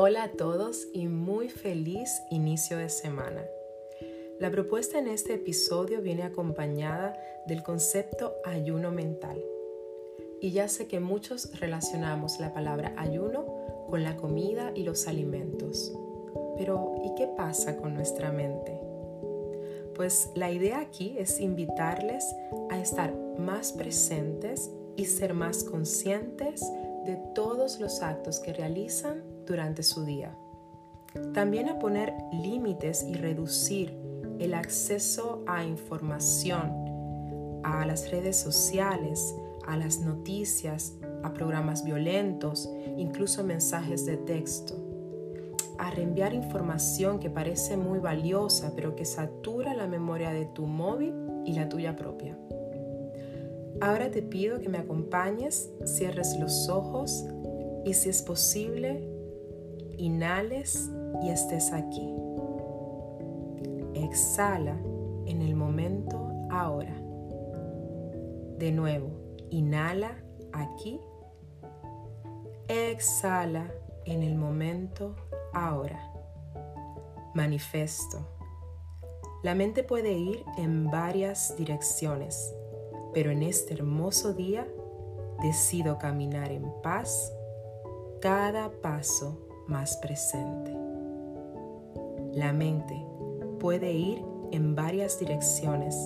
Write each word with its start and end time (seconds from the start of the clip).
Hola 0.00 0.22
a 0.22 0.28
todos 0.28 0.86
y 0.92 1.08
muy 1.08 1.48
feliz 1.48 2.22
inicio 2.30 2.78
de 2.78 2.88
semana. 2.88 3.44
La 4.38 4.48
propuesta 4.48 4.96
en 4.96 5.08
este 5.08 5.34
episodio 5.34 6.00
viene 6.02 6.22
acompañada 6.22 7.18
del 7.48 7.64
concepto 7.64 8.36
ayuno 8.44 8.92
mental. 8.92 9.42
Y 10.40 10.52
ya 10.52 10.68
sé 10.68 10.86
que 10.86 11.00
muchos 11.00 11.58
relacionamos 11.58 12.38
la 12.38 12.54
palabra 12.54 12.94
ayuno 12.96 13.44
con 13.90 14.04
la 14.04 14.14
comida 14.16 14.70
y 14.72 14.84
los 14.84 15.08
alimentos. 15.08 15.92
Pero 16.56 17.02
¿y 17.04 17.16
qué 17.16 17.26
pasa 17.26 17.76
con 17.76 17.94
nuestra 17.94 18.30
mente? 18.30 18.80
Pues 19.96 20.30
la 20.36 20.52
idea 20.52 20.78
aquí 20.78 21.16
es 21.18 21.40
invitarles 21.40 22.24
a 22.70 22.78
estar 22.78 23.12
más 23.36 23.72
presentes 23.72 24.70
y 24.94 25.06
ser 25.06 25.34
más 25.34 25.64
conscientes 25.64 26.60
de 27.04 27.16
todos 27.34 27.80
los 27.80 28.00
actos 28.00 28.38
que 28.38 28.52
realizan 28.52 29.24
durante 29.48 29.82
su 29.82 30.04
día. 30.04 30.36
También 31.34 31.68
a 31.68 31.78
poner 31.78 32.14
límites 32.32 33.02
y 33.02 33.14
reducir 33.14 33.96
el 34.38 34.54
acceso 34.54 35.42
a 35.46 35.64
información, 35.64 36.72
a 37.64 37.84
las 37.86 38.10
redes 38.10 38.36
sociales, 38.36 39.34
a 39.66 39.76
las 39.76 40.00
noticias, 40.00 40.94
a 41.22 41.32
programas 41.32 41.84
violentos, 41.84 42.70
incluso 42.96 43.42
mensajes 43.42 44.06
de 44.06 44.16
texto. 44.16 44.74
A 45.78 45.90
reenviar 45.90 46.34
información 46.34 47.18
que 47.18 47.30
parece 47.30 47.76
muy 47.76 47.98
valiosa 47.98 48.72
pero 48.74 48.96
que 48.96 49.04
satura 49.04 49.74
la 49.74 49.86
memoria 49.86 50.30
de 50.30 50.46
tu 50.46 50.66
móvil 50.66 51.14
y 51.44 51.52
la 51.52 51.68
tuya 51.68 51.96
propia. 51.96 52.38
Ahora 53.80 54.10
te 54.10 54.22
pido 54.22 54.60
que 54.60 54.68
me 54.68 54.78
acompañes, 54.78 55.70
cierres 55.84 56.36
los 56.38 56.68
ojos 56.68 57.24
y 57.84 57.94
si 57.94 58.08
es 58.08 58.22
posible, 58.22 59.17
inhales 59.98 60.90
y 61.22 61.30
estés 61.30 61.72
aquí. 61.72 62.14
Exhala 63.94 64.78
en 65.26 65.42
el 65.42 65.54
momento 65.54 66.30
ahora. 66.50 66.94
De 68.56 68.72
nuevo, 68.72 69.10
inhala 69.50 70.22
aquí. 70.52 71.00
Exhala 72.68 73.72
en 74.04 74.22
el 74.22 74.36
momento 74.36 75.14
ahora. 75.52 76.00
Manifesto. 77.34 78.26
La 79.42 79.54
mente 79.54 79.84
puede 79.84 80.12
ir 80.12 80.44
en 80.56 80.90
varias 80.90 81.56
direcciones, 81.56 82.54
pero 83.14 83.30
en 83.30 83.42
este 83.42 83.74
hermoso 83.74 84.32
día 84.32 84.66
decido 85.42 85.98
caminar 85.98 86.50
en 86.50 86.72
paz 86.82 87.32
cada 88.20 88.70
paso 88.82 89.47
más 89.68 89.96
presente. 89.98 90.76
La 92.32 92.52
mente 92.52 93.06
puede 93.60 93.92
ir 93.92 94.24
en 94.50 94.74
varias 94.74 95.18
direcciones, 95.18 95.96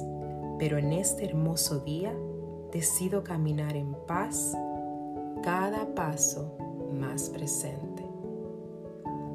pero 0.59 0.79
en 0.79 0.93
este 0.93 1.25
hermoso 1.25 1.81
día 1.81 2.15
decido 2.73 3.23
caminar 3.23 3.77
en 3.77 3.95
paz 4.07 4.57
cada 5.43 5.95
paso 5.95 6.57
más 6.93 7.31
presente. 7.31 8.05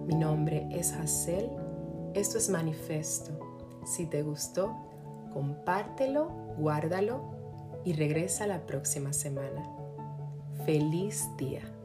Mi 0.05 0.15
nombre 0.15 0.67
es 0.71 0.93
Hazel, 0.93 1.49
esto 2.13 2.37
es 2.37 2.49
Manifesto. 2.49 3.37
Si 3.85 4.05
te 4.05 4.23
gustó, 4.23 4.75
compártelo, 5.33 6.29
guárdalo 6.57 7.21
y 7.83 7.93
regresa 7.93 8.47
la 8.47 8.65
próxima 8.65 9.13
semana. 9.13 9.63
Feliz 10.65 11.27
día. 11.37 11.76